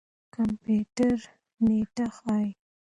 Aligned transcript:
کمپيوټر 0.35 1.17
نېټه 1.65 2.05
ښيي. 2.17 2.49